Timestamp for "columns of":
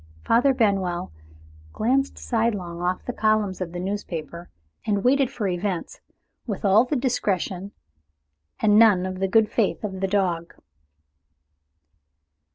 3.13-3.71